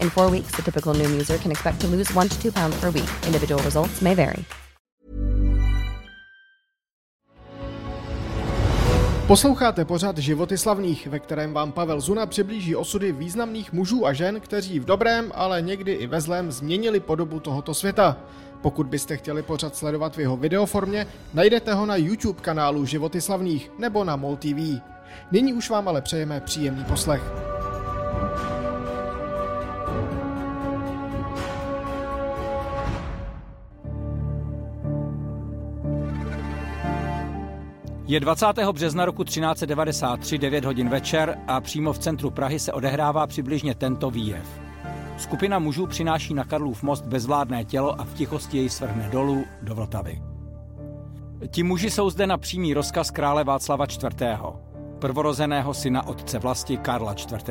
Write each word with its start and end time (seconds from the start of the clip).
In 0.00 0.10
four 0.10 0.30
weeks, 0.30 0.56
the 0.56 0.62
typical 0.62 0.94
Noom 0.94 1.20
user 1.20 1.38
can 1.38 1.50
expect 1.50 1.80
to 1.80 1.86
lose 1.86 2.14
one 2.14 2.28
to 2.28 2.42
two 2.42 2.52
pounds 2.52 2.80
per 2.80 2.90
week. 2.90 3.10
Individual 3.26 3.62
results 3.62 4.00
may 4.00 4.14
vary. 4.14 4.44
Posloucháte 9.26 9.84
pořád 9.84 10.18
Životy 10.18 10.58
slavných, 10.58 11.06
ve 11.06 11.18
kterém 11.18 11.52
vám 11.52 11.72
Pavel 11.72 12.00
Zuna 12.00 12.26
přiblíží 12.26 12.76
osudy 12.76 13.12
významných 13.12 13.72
mužů 13.72 14.06
a 14.06 14.12
žen, 14.12 14.40
kteří 14.40 14.80
v 14.80 14.84
dobrém, 14.84 15.32
ale 15.34 15.62
někdy 15.62 15.92
i 15.92 16.06
ve 16.06 16.20
zlém 16.20 16.52
změnili 16.52 17.00
podobu 17.00 17.40
tohoto 17.40 17.74
světa. 17.74 18.16
Pokud 18.62 18.86
byste 18.86 19.16
chtěli 19.16 19.42
pořád 19.42 19.76
sledovat 19.76 20.16
v 20.16 20.20
jeho 20.20 20.36
videoformě, 20.36 21.06
najdete 21.34 21.74
ho 21.74 21.86
na 21.86 21.96
YouTube 21.96 22.40
kanálu 22.40 22.84
Životy 22.84 23.20
slavných 23.20 23.70
nebo 23.78 24.04
na 24.04 24.16
MOL 24.16 24.36
TV. 24.36 24.80
Nyní 25.32 25.52
už 25.52 25.70
vám 25.70 25.88
ale 25.88 26.00
přejeme 26.00 26.40
příjemný 26.40 26.84
poslech. 26.84 27.22
Je 38.14 38.20
20. 38.20 38.46
března 38.72 39.04
roku 39.04 39.24
1393, 39.24 40.38
9 40.38 40.64
hodin 40.64 40.88
večer 40.88 41.38
a 41.46 41.60
přímo 41.60 41.92
v 41.92 41.98
centru 41.98 42.30
Prahy 42.30 42.58
se 42.58 42.72
odehrává 42.72 43.26
přibližně 43.26 43.74
tento 43.74 44.10
výjev. 44.10 44.60
Skupina 45.18 45.58
mužů 45.58 45.86
přináší 45.86 46.34
na 46.34 46.44
Karlův 46.44 46.82
most 46.82 47.04
bezvládné 47.04 47.64
tělo 47.64 48.00
a 48.00 48.04
v 48.04 48.14
tichosti 48.14 48.58
jej 48.58 48.68
svrhne 48.68 49.08
dolů 49.12 49.44
do 49.62 49.74
Vltavy. 49.74 50.22
Ti 51.50 51.62
muži 51.62 51.90
jsou 51.90 52.10
zde 52.10 52.26
na 52.26 52.38
přímý 52.38 52.74
rozkaz 52.74 53.10
krále 53.10 53.44
Václava 53.44 53.84
IV., 53.84 54.22
prvorozeného 54.98 55.74
syna 55.74 56.06
otce 56.06 56.38
vlasti 56.38 56.76
Karla 56.76 57.12
IV. 57.12 57.50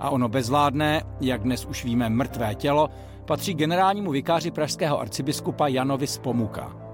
A 0.00 0.10
ono 0.10 0.28
bezvládné, 0.28 1.02
jak 1.20 1.42
dnes 1.42 1.64
už 1.64 1.84
víme 1.84 2.08
mrtvé 2.08 2.54
tělo, 2.54 2.88
patří 3.24 3.54
generálnímu 3.54 4.10
vikáři 4.10 4.50
pražského 4.50 5.00
arcibiskupa 5.00 5.68
Janovi 5.68 6.06
Spomuka. 6.06 6.89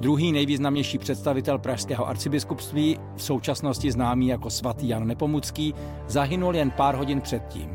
Druhý 0.00 0.32
nejvýznamnější 0.32 0.98
představitel 0.98 1.58
pražského 1.58 2.08
arcibiskupství, 2.08 2.98
v 3.16 3.22
současnosti 3.22 3.92
známý 3.92 4.28
jako 4.28 4.50
svatý 4.50 4.88
Jan 4.88 5.06
Nepomucký, 5.06 5.74
zahynul 6.08 6.56
jen 6.56 6.70
pár 6.70 6.94
hodin 6.94 7.20
předtím. 7.20 7.70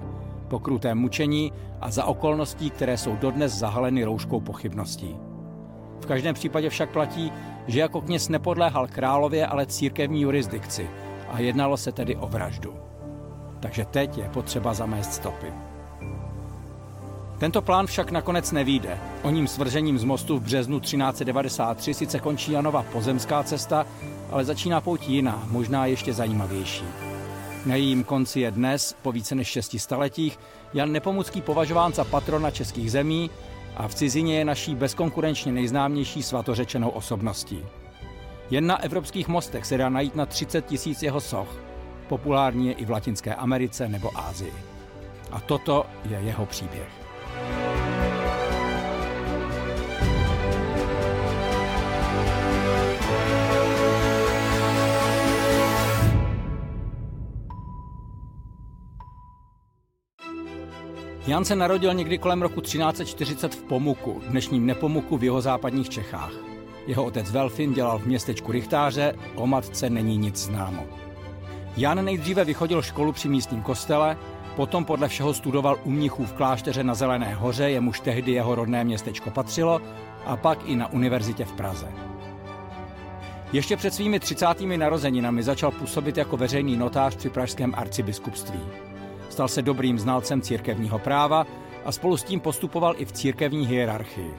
Po 0.48 0.60
krutém 0.60 0.98
mučení 0.98 1.54
a 1.82 1.92
za 1.92 2.06
okolností, 2.06 2.70
které 2.70 2.98
jsou 2.98 3.16
dodnes 3.16 3.54
zahaleny 3.54 4.04
rouškou 4.04 4.40
pochybností. 4.42 5.16
V 6.02 6.06
každém 6.06 6.36
případě 6.36 6.70
však 6.70 6.90
platí, 6.90 7.32
že 7.68 7.80
jako 7.80 8.02
kněz 8.02 8.30
nepodléhal 8.30 8.88
králově, 8.88 9.48
ale 9.48 9.66
církevní 9.66 10.22
jurisdikci 10.22 10.90
a 11.30 11.40
jednalo 11.40 11.78
se 11.78 11.92
tedy 11.92 12.16
o 12.16 12.28
vraždu. 12.28 12.74
Takže 13.60 13.86
teď 13.86 14.18
je 14.18 14.30
potřeba 14.30 14.74
zamést 14.74 15.14
stopy. 15.14 15.48
Tento 17.42 17.62
plán 17.62 17.88
však 17.88 18.12
nakonec 18.12 18.52
nevíde. 18.52 19.00
O 19.24 19.30
ním 19.30 19.48
svržením 19.48 20.00
z 20.00 20.04
mostu 20.04 20.38
v 20.38 20.42
březnu 20.42 20.80
1393 20.80 21.94
sice 21.94 22.20
končí 22.20 22.52
Janova 22.52 22.84
pozemská 22.84 23.44
cesta, 23.44 23.86
ale 24.32 24.46
začíná 24.46 24.82
pouť 24.82 25.08
jiná, 25.08 25.44
možná 25.48 25.86
ještě 25.86 26.14
zajímavější. 26.14 26.86
Na 27.66 27.76
jejím 27.76 28.04
konci 28.04 28.40
je 28.40 28.52
dnes, 28.52 28.96
po 29.02 29.12
více 29.12 29.36
než 29.36 29.48
šesti 29.48 29.80
staletích, 29.80 30.40
Jan 30.74 30.92
Nepomucký 30.92 31.42
považován 31.42 31.94
za 31.94 32.04
patrona 32.04 32.52
českých 32.52 32.92
zemí 32.92 33.30
a 33.78 33.88
v 33.88 33.96
cizině 33.96 34.38
je 34.38 34.46
naší 34.46 34.76
bezkonkurenčně 34.76 35.52
nejznámější 35.52 36.24
svatořečenou 36.24 36.90
osobností. 36.90 37.66
Jen 38.50 38.68
na 38.68 38.84
evropských 38.84 39.28
mostech 39.28 39.66
se 39.66 39.78
dá 39.78 39.90
najít 39.90 40.16
na 40.16 40.26
30 40.26 40.66
tisíc 40.66 41.04
jeho 41.04 41.22
soch. 41.22 41.56
Populární 42.08 42.68
je 42.68 42.74
i 42.74 42.86
v 42.86 42.90
Latinské 42.90 43.36
Americe 43.36 43.88
nebo 43.90 44.18
Ázii. 44.18 44.54
A 45.32 45.40
toto 45.40 45.86
je 46.10 46.18
jeho 46.18 46.46
příběh. 46.46 47.01
Jan 61.32 61.46
se 61.46 61.56
narodil 61.56 61.94
někdy 61.94 62.18
kolem 62.18 62.42
roku 62.42 62.62
1340 62.62 63.56
v 63.56 63.64
Pomuku, 63.64 64.22
dnešním 64.28 64.66
Nepomuku 64.66 65.18
v 65.18 65.24
jeho 65.24 65.42
západních 65.42 65.90
Čechách. 65.90 66.34
Jeho 66.88 67.06
otec 67.06 67.32
Velfin 67.32 67.74
dělal 67.74 68.00
v 68.00 68.06
městečku 68.06 68.52
Richtáře, 68.52 69.14
o 69.36 69.48
matce 69.48 69.90
není 69.90 70.18
nic 70.18 70.38
známo. 70.38 70.86
Jan 71.78 72.06
nejdříve 72.06 72.46
vychodil 72.46 72.82
školu 72.82 73.12
při 73.12 73.30
místním 73.30 73.62
kostele, 73.62 74.18
potom 74.56 74.86
podle 74.86 75.08
všeho 75.08 75.34
studoval 75.34 75.78
u 75.84 75.92
mnichů 75.92 76.26
v 76.26 76.34
klášteře 76.34 76.84
na 76.84 76.94
Zelené 76.94 77.34
hoře, 77.34 77.70
jemuž 77.70 78.00
tehdy 78.00 78.32
jeho 78.32 78.56
rodné 78.56 78.84
městečko 78.84 79.30
patřilo, 79.30 79.82
a 80.26 80.38
pak 80.38 80.60
i 80.66 80.76
na 80.76 80.92
univerzitě 80.92 81.46
v 81.46 81.54
Praze. 81.54 81.88
Ještě 83.54 83.78
před 83.78 83.94
svými 83.94 84.20
30. 84.20 84.46
narozeninami 84.62 85.44
začal 85.44 85.72
působit 85.72 86.18
jako 86.18 86.38
veřejný 86.38 86.78
notář 86.78 87.16
při 87.16 87.30
pražském 87.30 87.74
arcibiskupství. 87.78 88.60
Stal 89.30 89.48
se 89.48 89.62
dobrým 89.62 90.00
znalcem 90.00 90.42
církevního 90.42 91.00
práva 91.00 91.46
a 91.86 91.92
spolu 91.92 92.18
s 92.18 92.24
tím 92.24 92.40
postupoval 92.40 92.94
i 92.98 93.06
v 93.06 93.12
církevní 93.12 93.68
hierarchii. 93.68 94.34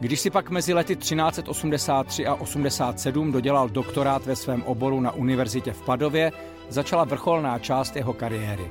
Když 0.00 0.20
si 0.20 0.30
pak 0.30 0.50
mezi 0.50 0.74
lety 0.74 0.96
1383 0.96 2.26
a 2.26 2.34
87 2.34 3.32
dodělal 3.32 3.68
doktorát 3.68 4.26
ve 4.26 4.36
svém 4.36 4.62
oboru 4.62 5.00
na 5.00 5.12
univerzitě 5.12 5.72
v 5.72 5.82
Padově, 5.82 6.32
začala 6.68 7.04
vrcholná 7.04 7.58
část 7.58 7.96
jeho 7.96 8.12
kariéry. 8.12 8.70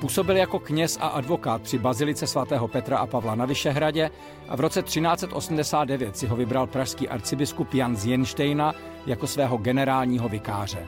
Působil 0.00 0.36
jako 0.36 0.58
kněz 0.58 0.98
a 1.00 1.06
advokát 1.06 1.62
při 1.62 1.78
bazilice 1.78 2.26
svatého 2.26 2.68
Petra 2.68 2.98
a 2.98 3.06
Pavla 3.06 3.34
na 3.34 3.44
Vyšehradě 3.44 4.10
a 4.48 4.56
v 4.56 4.60
roce 4.60 4.82
1389 4.82 6.16
si 6.16 6.26
ho 6.26 6.36
vybral 6.36 6.66
pražský 6.66 7.08
arcibiskup 7.08 7.74
Jan 7.74 7.96
z 7.96 8.06
Jenštejna 8.06 8.72
jako 9.06 9.26
svého 9.26 9.56
generálního 9.56 10.28
vikáře. 10.28 10.86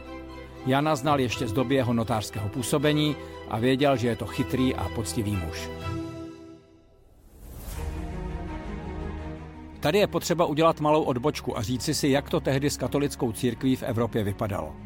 Jana 0.67 0.97
znal 0.97 1.21
ještě 1.21 1.49
z 1.49 1.53
doby 1.53 1.75
jeho 1.75 1.93
notářského 1.93 2.49
působení 2.49 3.17
a 3.49 3.59
věděl, 3.59 3.97
že 3.97 4.09
je 4.09 4.17
to 4.17 4.27
chytrý 4.27 4.75
a 4.75 4.89
poctivý 4.89 5.37
muž. 5.37 5.69
Tady 9.81 9.99
je 9.99 10.07
potřeba 10.07 10.47
udělat 10.47 10.81
malou 10.81 11.03
odbočku 11.03 11.59
a 11.59 11.63
říci 11.63 11.95
si, 11.95 12.09
jak 12.09 12.31
to 12.31 12.41
tehdy 12.41 12.71
s 12.71 12.77
katolickou 12.77 13.33
církví 13.33 13.77
v 13.77 13.83
Evropě 13.83 14.25
vypadalo. 14.25 14.77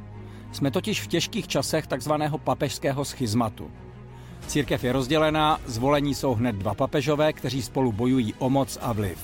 Jsme 0.53 0.71
totiž 0.71 1.03
v 1.03 1.07
těžkých 1.07 1.49
časech 1.49 1.87
takzvaného 1.87 2.39
papežského 2.39 3.05
schizmatu. 3.05 3.71
Církev 4.47 4.85
je 4.85 4.93
rozdělená, 4.93 5.61
zvolení 5.67 6.15
jsou 6.15 6.35
hned 6.35 6.57
dva 6.57 6.75
papežové, 6.75 7.33
kteří 7.33 7.63
spolu 7.63 7.93
bojují 7.93 8.35
o 8.39 8.51
moc 8.51 8.79
a 8.81 8.93
vliv. 8.93 9.19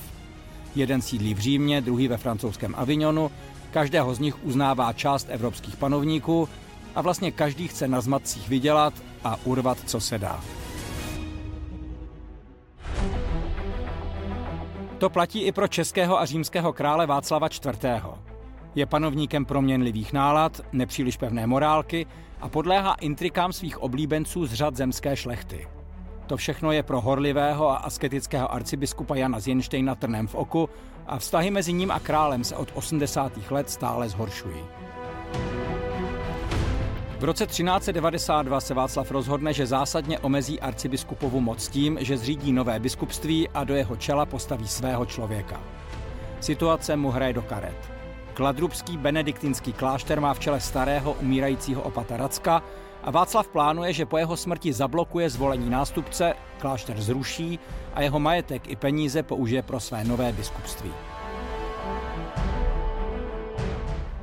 Jeden 0.75 1.01
sídlí 1.01 1.33
v 1.33 1.39
Římě, 1.39 1.81
druhý 1.81 2.07
ve 2.07 2.17
francouzském 2.17 2.75
Avignonu, 2.77 3.31
každého 3.71 4.15
z 4.15 4.19
nich 4.19 4.45
uznává 4.45 4.93
část 4.93 5.27
evropských 5.29 5.75
panovníků 5.75 6.49
a 6.95 7.01
vlastně 7.01 7.31
každý 7.31 7.67
chce 7.67 7.87
na 7.87 8.01
zmatcích 8.01 8.49
vydělat 8.49 8.93
a 9.23 9.37
urvat, 9.43 9.77
co 9.85 9.99
se 9.99 10.17
dá. 10.17 10.41
To 14.97 15.09
platí 15.09 15.41
i 15.41 15.51
pro 15.51 15.67
českého 15.67 16.19
a 16.19 16.25
římského 16.25 16.73
krále 16.73 17.05
Václava 17.05 17.47
IV. 17.47 18.26
Je 18.75 18.85
panovníkem 18.85 19.45
proměnlivých 19.45 20.13
nálad, 20.13 20.61
nepříliš 20.71 21.17
pevné 21.17 21.47
morálky 21.47 22.05
a 22.41 22.49
podléhá 22.49 22.93
intrikám 22.93 23.53
svých 23.53 23.81
oblíbenců 23.81 24.45
z 24.45 24.53
řad 24.53 24.75
zemské 24.75 25.15
šlechty. 25.15 25.67
To 26.27 26.37
všechno 26.37 26.71
je 26.71 26.83
pro 26.83 27.01
horlivého 27.01 27.69
a 27.69 27.77
asketického 27.77 28.53
arcibiskupa 28.53 29.15
Jana 29.15 29.39
Zjenštejna 29.39 29.95
trnem 29.95 30.27
v 30.27 30.35
oku 30.35 30.69
a 31.07 31.17
vztahy 31.17 31.51
mezi 31.51 31.73
ním 31.73 31.91
a 31.91 31.99
králem 31.99 32.43
se 32.43 32.55
od 32.55 32.71
80. 32.73 33.51
let 33.51 33.69
stále 33.69 34.09
zhoršují. 34.09 34.59
V 37.19 37.23
roce 37.23 37.45
1392 37.45 38.59
se 38.59 38.73
Václav 38.73 39.11
rozhodne, 39.11 39.53
že 39.53 39.65
zásadně 39.65 40.19
omezí 40.19 40.59
arcibiskupovu 40.59 41.39
moc 41.41 41.67
tím, 41.67 41.97
že 42.01 42.17
zřídí 42.17 42.51
nové 42.51 42.79
biskupství 42.79 43.49
a 43.49 43.63
do 43.63 43.75
jeho 43.75 43.95
čela 43.95 44.25
postaví 44.25 44.67
svého 44.67 45.05
člověka. 45.05 45.61
Situace 46.39 46.95
mu 46.95 47.11
hraje 47.11 47.33
do 47.33 47.41
karet. 47.41 47.96
Kladrubský 48.37 48.97
benediktinský 48.97 49.73
klášter 49.73 50.21
má 50.21 50.33
v 50.33 50.39
čele 50.39 50.59
starého 50.61 51.13
umírajícího 51.13 51.81
opata 51.81 52.17
Racka 52.17 52.63
a 53.03 53.11
Václav 53.11 53.47
plánuje, 53.47 53.93
že 53.93 54.05
po 54.05 54.17
jeho 54.17 54.37
smrti 54.37 54.73
zablokuje 54.73 55.29
zvolení 55.29 55.69
nástupce, 55.69 56.33
klášter 56.59 57.01
zruší 57.01 57.59
a 57.93 58.01
jeho 58.01 58.19
majetek 58.19 58.69
i 58.69 58.75
peníze 58.75 59.23
použije 59.23 59.61
pro 59.61 59.79
své 59.79 60.03
nové 60.03 60.33
biskupství. 60.33 60.91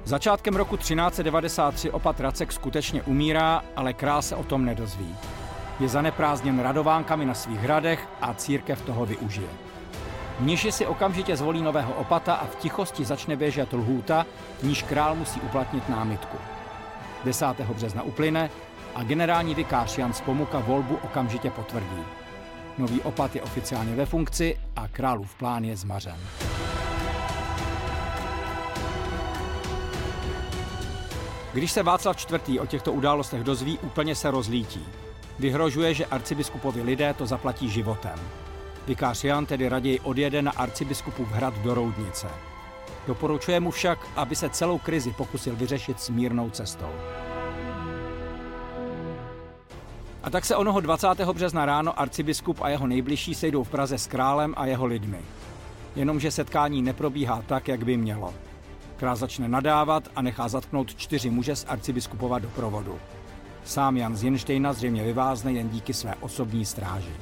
Začátkem 0.04 0.56
roku 0.56 0.76
1393 0.76 1.90
opat 1.90 2.20
Racek 2.20 2.52
skutečně 2.52 3.02
umírá, 3.02 3.62
ale 3.76 3.92
král 3.92 4.22
se 4.22 4.36
o 4.36 4.44
tom 4.44 4.64
nedozví. 4.64 5.16
Je 5.80 5.88
zaneprázdněn 5.88 6.60
radovánkami 6.60 7.26
na 7.26 7.34
svých 7.34 7.60
hradech 7.60 8.08
a 8.20 8.34
církev 8.34 8.82
toho 8.82 9.06
využije. 9.06 9.63
Mniši 10.40 10.72
si 10.72 10.86
okamžitě 10.86 11.36
zvolí 11.36 11.62
nového 11.62 11.92
opata 11.92 12.34
a 12.34 12.46
v 12.46 12.56
tichosti 12.56 13.04
začne 13.04 13.36
běžet 13.36 13.72
lhůta, 13.72 14.26
níž 14.62 14.82
král 14.82 15.14
musí 15.14 15.40
uplatnit 15.40 15.88
námitku. 15.88 16.36
10. 17.24 17.46
března 17.60 18.02
uplyne 18.02 18.50
a 18.94 19.02
generální 19.02 19.54
vikář 19.54 19.98
Jan 19.98 20.12
Spomuka 20.12 20.58
volbu 20.58 20.98
okamžitě 21.02 21.50
potvrdí. 21.50 22.02
Nový 22.78 23.00
opat 23.00 23.34
je 23.34 23.42
oficiálně 23.42 23.94
ve 23.94 24.06
funkci 24.06 24.58
a 24.76 24.88
králův 24.88 25.34
plán 25.34 25.64
je 25.64 25.76
zmařen. 25.76 26.16
Když 31.52 31.72
se 31.72 31.82
Václav 31.82 32.32
IV. 32.32 32.60
o 32.60 32.66
těchto 32.66 32.92
událostech 32.92 33.44
dozví, 33.44 33.78
úplně 33.78 34.14
se 34.14 34.30
rozlítí. 34.30 34.86
Vyhrožuje, 35.38 35.94
že 35.94 36.06
arcibiskupovi 36.06 36.82
lidé 36.82 37.14
to 37.14 37.26
zaplatí 37.26 37.70
životem. 37.70 38.43
Vikář 38.86 39.24
Jan 39.24 39.46
tedy 39.46 39.68
raději 39.68 40.00
odjede 40.00 40.42
na 40.42 40.50
arcibiskupův 40.50 41.32
hrad 41.32 41.58
do 41.58 41.74
Roudnice. 41.74 42.26
Doporučuje 43.06 43.60
mu 43.60 43.70
však, 43.70 43.98
aby 44.16 44.36
se 44.36 44.48
celou 44.48 44.78
krizi 44.78 45.10
pokusil 45.12 45.56
vyřešit 45.56 46.00
smírnou 46.00 46.50
cestou. 46.50 46.90
A 50.22 50.30
tak 50.30 50.44
se 50.44 50.56
onoho 50.56 50.80
20. 50.80 51.08
března 51.32 51.66
ráno 51.66 52.00
arcibiskup 52.00 52.60
a 52.60 52.68
jeho 52.68 52.86
nejbližší 52.86 53.34
sejdou 53.34 53.64
v 53.64 53.68
Praze 53.68 53.98
s 53.98 54.06
králem 54.06 54.54
a 54.56 54.66
jeho 54.66 54.86
lidmi. 54.86 55.18
Jenomže 55.96 56.30
setkání 56.30 56.82
neprobíhá 56.82 57.42
tak, 57.46 57.68
jak 57.68 57.84
by 57.84 57.96
mělo. 57.96 58.34
Král 58.96 59.16
začne 59.16 59.48
nadávat 59.48 60.08
a 60.16 60.22
nechá 60.22 60.48
zatknout 60.48 60.94
čtyři 60.94 61.30
muže 61.30 61.56
z 61.56 61.64
arcibiskupova 61.68 62.38
doprovodu. 62.38 62.98
Sám 63.64 63.96
Jan 63.96 64.16
z 64.16 64.24
Jenštejna 64.24 64.72
zřejmě 64.72 65.02
vyvázne 65.02 65.52
jen 65.52 65.68
díky 65.68 65.94
své 65.94 66.14
osobní 66.20 66.64
stráži. 66.64 67.12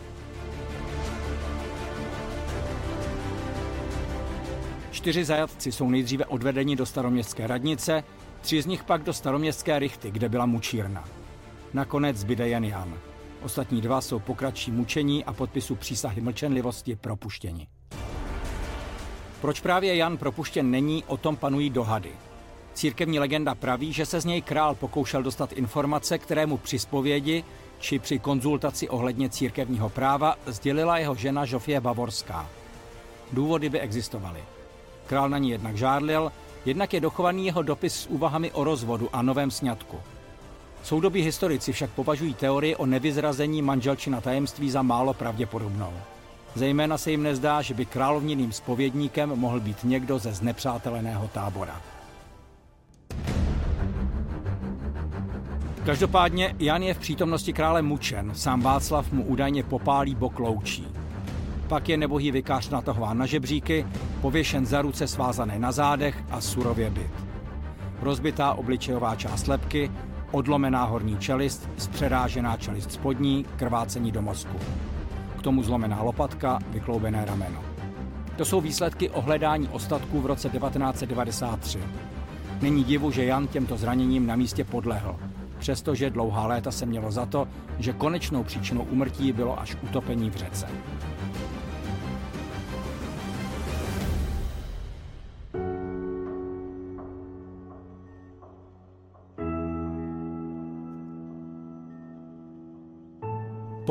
Čtyři 4.92 5.24
zajatci 5.24 5.72
jsou 5.72 5.90
nejdříve 5.90 6.26
odvedeni 6.26 6.76
do 6.76 6.86
staroměstské 6.86 7.46
radnice, 7.46 8.04
tři 8.40 8.62
z 8.62 8.66
nich 8.66 8.84
pak 8.84 9.02
do 9.02 9.12
staroměstské 9.12 9.78
rychty, 9.78 10.10
kde 10.10 10.28
byla 10.28 10.46
mučírna. 10.46 11.04
Nakonec 11.74 12.16
zbyde 12.16 12.48
jen 12.48 12.64
Jan. 12.64 12.94
Ostatní 13.42 13.80
dva 13.80 14.00
jsou 14.00 14.18
po 14.18 14.36
mučení 14.70 15.24
a 15.24 15.32
podpisu 15.32 15.74
přísahy 15.74 16.20
mlčenlivosti 16.20 16.96
propuštěni. 16.96 17.68
Proč 19.40 19.60
právě 19.60 19.96
Jan 19.96 20.16
propuštěn 20.16 20.70
není, 20.70 21.04
o 21.06 21.16
tom 21.16 21.36
panují 21.36 21.70
dohady. 21.70 22.10
Církevní 22.74 23.18
legenda 23.18 23.54
praví, 23.54 23.92
že 23.92 24.06
se 24.06 24.20
z 24.20 24.24
něj 24.24 24.42
král 24.42 24.74
pokoušel 24.74 25.22
dostat 25.22 25.52
informace, 25.52 26.18
které 26.18 26.46
mu 26.46 26.56
při 26.56 26.78
zpovědi 26.78 27.44
či 27.78 27.98
při 27.98 28.18
konzultaci 28.18 28.88
ohledně 28.88 29.28
církevního 29.28 29.88
práva 29.88 30.36
sdělila 30.46 30.98
jeho 30.98 31.14
žena 31.14 31.44
Žofie 31.44 31.80
Bavorská. 31.80 32.48
Důvody 33.32 33.68
by 33.68 33.80
existovaly. 33.80 34.40
Král 35.12 35.28
na 35.28 35.38
ní 35.38 35.50
jednak 35.50 35.76
žádlil, 35.76 36.32
jednak 36.64 36.94
je 36.94 37.00
dochovaný 37.00 37.46
jeho 37.46 37.62
dopis 37.62 37.94
s 37.94 38.06
úvahami 38.06 38.52
o 38.52 38.64
rozvodu 38.64 39.08
a 39.12 39.22
novém 39.22 39.50
sňatku. 39.50 39.96
Soudobí 40.82 41.22
historici 41.22 41.72
však 41.72 41.90
považují 41.90 42.34
teorii 42.34 42.76
o 42.76 42.86
nevyzrazení 42.86 43.62
manželčina 43.62 44.20
tajemství 44.20 44.70
za 44.70 44.82
málo 44.82 45.14
pravděpodobnou. 45.14 45.92
Zejména 46.54 46.98
se 46.98 47.10
jim 47.10 47.22
nezdá, 47.22 47.62
že 47.62 47.74
by 47.74 47.86
královněným 47.86 48.52
spovědníkem 48.52 49.28
mohl 49.28 49.60
být 49.60 49.84
někdo 49.84 50.18
ze 50.18 50.32
znepřáteleného 50.32 51.28
tábora. 51.28 51.80
Každopádně 55.84 56.56
Jan 56.58 56.82
je 56.82 56.94
v 56.94 56.98
přítomnosti 56.98 57.52
krále 57.52 57.82
mučen, 57.82 58.34
sám 58.34 58.60
Václav 58.60 59.12
mu 59.12 59.24
údajně 59.24 59.62
popálí 59.62 60.14
bok 60.14 60.38
loučí. 60.38 61.01
Pak 61.68 61.88
je 61.88 61.96
nebohý 61.96 62.30
vikář 62.30 62.70
natahován 62.70 63.18
na 63.18 63.26
žebříky, 63.26 63.86
pověšen 64.20 64.66
za 64.66 64.82
ruce 64.82 65.06
svázané 65.06 65.58
na 65.58 65.72
zádech 65.72 66.24
a 66.30 66.40
surově 66.40 66.90
byt. 66.90 67.12
Rozbitá 68.02 68.54
obličejová 68.54 69.16
část 69.16 69.48
lepky, 69.48 69.90
odlomená 70.30 70.84
horní 70.84 71.18
čelist, 71.18 71.68
zpřerážená 71.76 72.56
čelist 72.56 72.92
spodní, 72.92 73.46
krvácení 73.56 74.12
do 74.12 74.22
mozku. 74.22 74.56
K 75.38 75.42
tomu 75.42 75.62
zlomená 75.62 76.02
lopatka, 76.02 76.58
vykloubené 76.70 77.24
rameno. 77.24 77.62
To 78.36 78.44
jsou 78.44 78.60
výsledky 78.60 79.10
ohledání 79.10 79.68
ostatků 79.68 80.20
v 80.20 80.26
roce 80.26 80.48
1993. 80.48 81.78
Není 82.62 82.84
divu, 82.84 83.10
že 83.10 83.24
Jan 83.24 83.46
těmto 83.46 83.76
zraněním 83.76 84.26
na 84.26 84.36
místě 84.36 84.64
podlehl, 84.64 85.16
přestože 85.58 86.10
dlouhá 86.10 86.46
léta 86.46 86.70
se 86.70 86.86
mělo 86.86 87.10
za 87.10 87.26
to, 87.26 87.48
že 87.78 87.92
konečnou 87.92 88.44
příčinou 88.44 88.82
úmrtí 88.82 89.32
bylo 89.32 89.60
až 89.60 89.76
utopení 89.82 90.30
v 90.30 90.36
řece. 90.36 90.66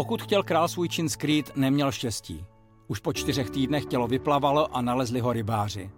Pokud 0.01 0.21
chtěl 0.21 0.43
král 0.43 0.67
svůj 0.67 0.89
čin 0.89 1.09
skrýt, 1.09 1.51
neměl 1.55 1.91
štěstí. 1.91 2.45
Už 2.87 2.99
po 2.99 3.13
čtyřech 3.13 3.49
týdnech 3.49 3.85
tělo 3.85 4.07
vyplavalo 4.07 4.75
a 4.75 4.81
nalezli 4.81 5.19
ho 5.19 5.33
rybáři. 5.33 5.89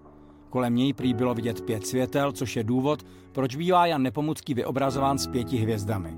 Kolem 0.49 0.75
něj 0.75 0.93
prý 0.93 1.13
bylo 1.13 1.33
vidět 1.33 1.61
pět 1.61 1.87
světel, 1.87 2.31
což 2.31 2.55
je 2.55 2.63
důvod, 2.63 3.05
proč 3.31 3.55
bývá 3.55 3.85
Jan 3.85 4.01
Nepomucký 4.01 4.53
vyobrazován 4.53 5.17
s 5.17 5.27
pěti 5.27 5.57
hvězdami. 5.57 6.17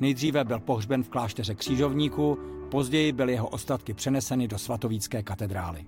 Nejdříve 0.00 0.44
byl 0.44 0.60
pohřben 0.60 1.02
v 1.02 1.08
klášteře 1.08 1.54
křížovníků, 1.54 2.38
později 2.70 3.12
byly 3.12 3.32
jeho 3.32 3.48
ostatky 3.48 3.94
přeneseny 3.94 4.48
do 4.48 4.58
svatovícké 4.58 5.22
katedrály. 5.22 5.86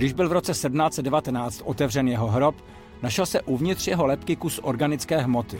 Když 0.00 0.12
byl 0.12 0.28
v 0.28 0.32
roce 0.32 0.52
1719 0.52 1.62
otevřen 1.64 2.08
jeho 2.08 2.28
hrob, 2.28 2.54
našel 3.02 3.26
se 3.26 3.42
uvnitř 3.42 3.88
jeho 3.88 4.06
lepky 4.06 4.36
kus 4.36 4.60
organické 4.62 5.18
hmoty. 5.18 5.58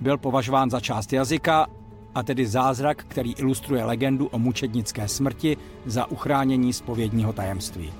Byl 0.00 0.18
považován 0.18 0.70
za 0.70 0.80
část 0.80 1.12
jazyka, 1.12 1.66
a 2.14 2.22
tedy 2.22 2.46
zázrak, 2.46 3.04
který 3.08 3.32
ilustruje 3.32 3.84
legendu 3.84 4.26
o 4.26 4.38
mučednické 4.38 5.08
smrti 5.08 5.56
za 5.86 6.06
uchránění 6.06 6.72
spovědního 6.72 7.32
tajemství. 7.32 7.92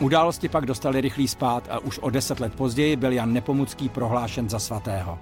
Události 0.00 0.48
pak 0.48 0.66
dostali 0.66 1.00
rychlý 1.00 1.28
spát 1.28 1.68
a 1.70 1.78
už 1.78 1.98
o 1.98 2.10
deset 2.10 2.40
let 2.40 2.54
později 2.54 2.96
byl 2.96 3.12
Jan 3.12 3.32
Nepomucký 3.32 3.88
prohlášen 3.88 4.48
za 4.48 4.58
svatého. 4.58 5.18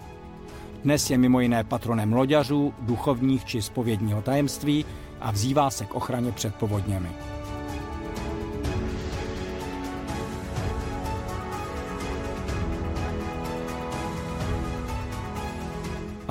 Dnes 0.83 1.11
je 1.11 1.19
mimo 1.19 1.41
jiné 1.41 1.65
patronem 1.65 2.13
loďařů, 2.13 2.75
duchovních 2.81 3.45
či 3.45 3.63
spovědního 3.63 4.23
tajemství 4.23 4.85
a 5.21 5.31
vzývá 5.31 5.71
se 5.71 5.85
k 5.85 5.95
ochraně 5.95 6.33
před 6.33 6.55
povodněmi. 6.55 7.09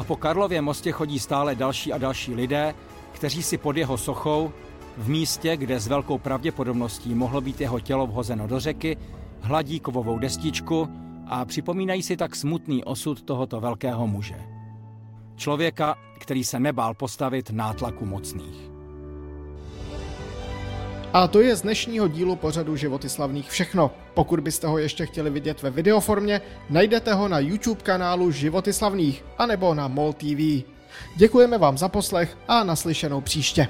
Po 0.03 0.15
Karlově 0.15 0.61
mostě 0.61 0.91
chodí 0.91 1.19
stále 1.19 1.55
další 1.55 1.93
a 1.93 1.97
další 1.97 2.35
lidé, 2.35 2.75
kteří 3.11 3.43
si 3.43 3.57
pod 3.57 3.77
jeho 3.77 3.97
sochou, 3.97 4.51
v 4.97 5.09
místě, 5.09 5.57
kde 5.57 5.79
s 5.79 5.87
velkou 5.87 6.17
pravděpodobností 6.17 7.15
mohlo 7.15 7.41
být 7.41 7.61
jeho 7.61 7.79
tělo 7.79 8.07
vhozeno 8.07 8.47
do 8.47 8.59
řeky, 8.59 8.97
hladí 9.41 9.79
kovovou 9.79 10.19
destičku 10.19 10.89
a 11.27 11.45
připomínají 11.45 12.03
si 12.03 12.17
tak 12.17 12.35
smutný 12.35 12.83
osud 12.83 13.21
tohoto 13.21 13.59
velkého 13.59 14.07
muže. 14.07 14.41
Člověka, 15.35 15.95
který 16.19 16.43
se 16.43 16.59
nebál 16.59 16.93
postavit 16.93 17.49
nátlaku 17.49 18.05
mocných. 18.05 18.76
A 21.17 21.27
to 21.27 21.41
je 21.41 21.55
z 21.55 21.61
dnešního 21.61 22.07
dílu 22.07 22.35
pořadu 22.35 22.75
Životy 22.75 23.09
slavných 23.09 23.49
všechno. 23.49 23.91
Pokud 24.13 24.39
byste 24.39 24.67
ho 24.67 24.77
ještě 24.77 25.05
chtěli 25.05 25.29
vidět 25.29 25.61
ve 25.61 25.69
videoformě, 25.69 26.41
najdete 26.69 27.13
ho 27.13 27.27
na 27.27 27.39
YouTube 27.39 27.81
kanálu 27.81 28.31
Životy 28.31 28.73
slavných 28.73 29.25
anebo 29.37 29.73
na 29.73 29.87
MOL 29.87 30.13
TV. 30.13 30.63
Děkujeme 31.15 31.57
vám 31.57 31.77
za 31.77 31.89
poslech 31.89 32.37
a 32.47 32.63
naslyšenou 32.63 33.21
příště. 33.21 33.67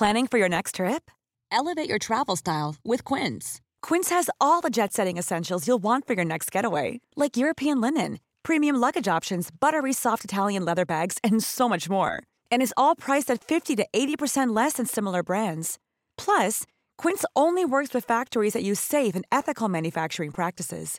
Planning 0.00 0.28
for 0.28 0.38
your 0.38 0.48
next 0.48 0.76
trip? 0.76 1.10
Elevate 1.52 1.86
your 1.86 1.98
travel 1.98 2.34
style 2.34 2.76
with 2.82 3.04
Quince. 3.04 3.60
Quince 3.82 4.08
has 4.08 4.30
all 4.40 4.62
the 4.62 4.70
jet 4.70 4.94
setting 4.94 5.18
essentials 5.18 5.68
you'll 5.68 5.82
want 5.82 6.06
for 6.06 6.14
your 6.14 6.24
next 6.24 6.50
getaway, 6.50 7.02
like 7.16 7.36
European 7.36 7.82
linen, 7.82 8.18
premium 8.42 8.76
luggage 8.76 9.08
options, 9.08 9.50
buttery 9.50 9.92
soft 9.92 10.24
Italian 10.24 10.64
leather 10.64 10.86
bags, 10.86 11.18
and 11.22 11.44
so 11.44 11.68
much 11.68 11.90
more. 11.90 12.20
And 12.50 12.62
is 12.62 12.72
all 12.78 12.96
priced 12.96 13.30
at 13.30 13.44
50 13.44 13.76
to 13.76 13.86
80% 13.92 14.56
less 14.56 14.76
than 14.76 14.86
similar 14.86 15.22
brands. 15.22 15.78
Plus, 16.16 16.64
Quince 16.96 17.26
only 17.36 17.66
works 17.66 17.92
with 17.92 18.02
factories 18.06 18.54
that 18.54 18.62
use 18.62 18.80
safe 18.80 19.14
and 19.14 19.26
ethical 19.30 19.68
manufacturing 19.68 20.30
practices. 20.30 20.98